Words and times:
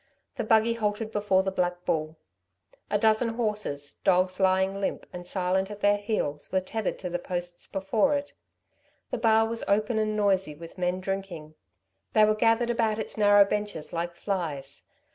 The 0.35 0.43
buggy 0.43 0.73
halted 0.73 1.11
before 1.11 1.43
the 1.43 1.51
Black 1.51 1.85
Bull. 1.85 2.17
A 2.89 2.97
dozen 2.97 3.35
horses, 3.35 3.99
dogs 4.03 4.39
lying 4.39 4.81
limp 4.81 5.05
and 5.13 5.27
silent 5.27 5.69
at 5.69 5.81
their 5.81 5.97
heels, 5.97 6.51
were 6.51 6.59
tethered 6.59 6.97
to 6.97 7.09
the 7.11 7.19
posts 7.19 7.67
before 7.67 8.15
it. 8.15 8.33
The 9.11 9.19
bar 9.19 9.45
was 9.47 9.63
open 9.67 9.99
and 9.99 10.17
noisy 10.17 10.55
with 10.55 10.79
men 10.79 11.01
drinking. 11.01 11.53
They 12.13 12.25
were 12.25 12.33
gathered 12.33 12.71
about 12.71 12.97
its 12.97 13.15
narrow 13.15 13.45
benches 13.45 13.93
like 13.93 14.15
flies. 14.15 14.85